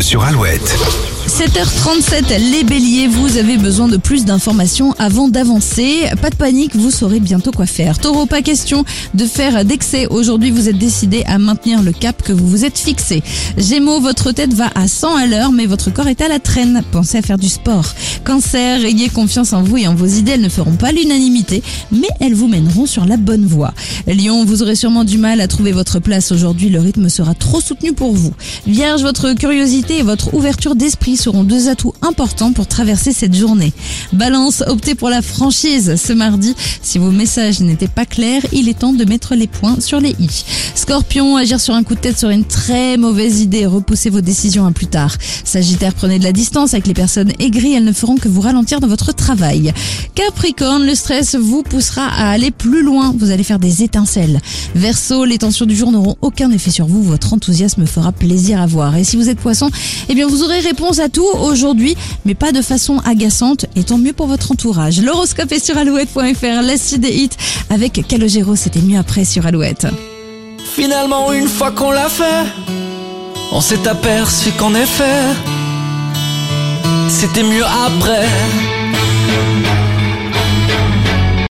Sur 0.00 0.22
Alouette. 0.22 0.76
7h37, 1.26 2.50
les 2.50 2.64
béliers, 2.64 3.06
vous 3.06 3.38
avez 3.38 3.56
besoin 3.56 3.88
de 3.88 3.96
plus 3.96 4.24
d'informations 4.24 4.94
avant 4.98 5.28
d'avancer. 5.28 6.00
Pas 6.20 6.28
de 6.28 6.34
panique, 6.34 6.74
vous 6.74 6.90
saurez 6.90 7.20
bientôt 7.20 7.50
quoi 7.50 7.66
faire. 7.66 7.98
Taureau, 7.98 8.26
pas 8.26 8.42
question 8.42 8.84
de 9.14 9.24
faire 9.24 9.64
d'excès. 9.64 10.06
Aujourd'hui, 10.08 10.50
vous 10.50 10.68
êtes 10.68 10.76
décidé 10.76 11.22
à 11.26 11.38
maintenir 11.38 11.82
le 11.82 11.92
cap 11.92 12.22
que 12.22 12.32
vous 12.32 12.46
vous 12.46 12.64
êtes 12.64 12.76
fixé. 12.76 13.22
Gémeaux, 13.56 14.00
votre 14.00 14.32
tête 14.32 14.52
va 14.52 14.70
à 14.74 14.88
100 14.88 15.16
à 15.16 15.26
l'heure, 15.26 15.52
mais 15.52 15.66
votre 15.66 15.90
corps 15.90 16.08
est 16.08 16.20
à 16.20 16.28
la 16.28 16.40
traîne. 16.40 16.82
Pensez 16.90 17.18
à 17.18 17.22
faire 17.22 17.38
du 17.38 17.48
sport. 17.48 17.86
Cancer, 18.24 18.84
ayez 18.84 19.08
confiance 19.08 19.52
en 19.52 19.62
vous 19.62 19.78
et 19.78 19.86
en 19.86 19.94
vos 19.94 20.06
idées. 20.06 20.32
Elles 20.32 20.40
ne 20.40 20.48
feront 20.48 20.76
pas 20.76 20.92
l'unanimité, 20.92 21.62
mais 21.92 22.08
elles 22.20 22.34
vous 22.34 22.48
mèneront 22.48 22.86
sur 22.86 23.06
la 23.06 23.16
bonne 23.16 23.46
voie. 23.46 23.72
Lion, 24.06 24.44
vous 24.44 24.62
aurez 24.62 24.74
sûrement 24.74 25.04
du 25.04 25.16
mal 25.16 25.40
à 25.40 25.48
trouver 25.48 25.72
votre 25.72 26.00
place 26.00 26.32
aujourd'hui. 26.32 26.68
Le 26.70 26.80
rythme 26.80 27.08
sera 27.08 27.34
trop 27.34 27.60
soutenu 27.60 27.92
pour 27.92 28.12
vous. 28.12 28.32
Vierge, 28.66 29.02
votre 29.02 29.29
curiosité 29.34 29.98
et 29.98 30.02
votre 30.02 30.34
ouverture 30.34 30.74
d'esprit 30.74 31.16
seront 31.16 31.44
deux 31.44 31.68
atouts 31.68 31.94
importants 32.02 32.52
pour 32.52 32.66
traverser 32.66 33.12
cette 33.12 33.34
journée. 33.34 33.72
Balance, 34.12 34.62
optez 34.66 34.94
pour 34.94 35.10
la 35.10 35.22
franchise 35.22 35.96
ce 35.96 36.12
mardi. 36.12 36.54
Si 36.82 36.98
vos 36.98 37.10
messages 37.10 37.60
n'étaient 37.60 37.88
pas 37.88 38.06
clairs, 38.06 38.42
il 38.52 38.68
est 38.68 38.78
temps 38.78 38.92
de 38.92 39.04
mettre 39.04 39.34
les 39.34 39.46
points 39.46 39.80
sur 39.80 40.00
les 40.00 40.16
i. 40.18 40.44
Scorpion, 40.74 41.36
agir 41.36 41.60
sur 41.60 41.74
un 41.74 41.82
coup 41.82 41.94
de 41.94 42.00
tête 42.00 42.18
serait 42.18 42.34
une 42.34 42.44
très 42.44 42.96
mauvaise 42.96 43.40
idée. 43.40 43.66
Repoussez 43.66 44.10
vos 44.10 44.20
décisions 44.20 44.66
à 44.66 44.72
plus 44.72 44.86
tard. 44.86 45.16
Sagittaire, 45.44 45.94
prenez 45.94 46.18
de 46.18 46.24
la 46.24 46.32
distance 46.32 46.74
avec 46.74 46.86
les 46.86 46.94
personnes 46.94 47.32
aigries. 47.38 47.74
Elles 47.74 47.84
ne 47.84 47.92
feront 47.92 48.16
que 48.16 48.28
vous 48.28 48.40
ralentir 48.40 48.80
dans 48.80 48.88
votre 48.88 49.12
travail. 49.12 49.72
Capricorne, 50.14 50.84
le 50.84 50.94
stress 50.94 51.34
vous 51.34 51.62
poussera 51.62 52.06
à 52.06 52.30
aller 52.30 52.50
plus 52.50 52.82
loin. 52.82 53.14
Vous 53.18 53.30
allez 53.30 53.44
faire 53.44 53.58
des 53.58 53.82
étincelles. 53.82 54.40
Verseau, 54.74 55.24
les 55.24 55.38
tensions 55.38 55.66
du 55.66 55.76
jour 55.76 55.92
n'auront 55.92 56.16
aucun 56.22 56.50
effet 56.50 56.70
sur 56.70 56.86
vous. 56.86 57.02
Votre 57.02 57.34
enthousiasme 57.34 57.86
fera 57.86 58.12
plaisir 58.12 58.60
à 58.60 58.66
voir. 58.66 58.96
Êtes 59.28 59.38
poisson, 59.38 59.70
eh 60.08 60.14
bien 60.14 60.26
vous 60.26 60.42
aurez 60.42 60.60
réponse 60.60 60.98
à 60.98 61.08
tout 61.08 61.26
aujourd'hui, 61.42 61.96
mais 62.24 62.34
pas 62.34 62.52
de 62.52 62.62
façon 62.62 62.98
agaçante. 63.04 63.66
Et 63.76 63.84
tant 63.84 63.98
mieux 63.98 64.12
pour 64.12 64.26
votre 64.26 64.52
entourage. 64.52 65.00
L'horoscope 65.00 65.52
est 65.52 65.64
sur 65.64 65.76
alouette.fr. 65.76 66.62
La 66.62 66.76
suite 66.76 67.00
des 67.00 67.12
hits 67.12 67.30
avec 67.68 68.06
Calogero, 68.06 68.56
c'était 68.56 68.80
mieux 68.80 68.98
après 68.98 69.24
sur 69.24 69.46
Alouette. 69.46 69.86
Finalement, 70.74 71.32
une 71.32 71.48
fois 71.48 71.70
qu'on 71.72 71.90
l'a 71.90 72.08
fait, 72.08 72.46
on 73.52 73.60
s'est 73.60 73.86
aperçu 73.88 74.50
qu'en 74.52 74.74
effet, 74.74 75.22
c'était 77.08 77.42
mieux 77.42 77.64
après. 77.64 78.28